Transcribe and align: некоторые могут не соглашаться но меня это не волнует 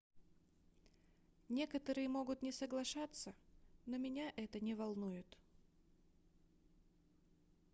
некоторые 1.47 2.09
могут 2.09 2.41
не 2.41 2.51
соглашаться 2.51 3.35
но 3.85 3.97
меня 3.99 4.33
это 4.35 4.59
не 4.59 4.73
волнует 4.73 5.27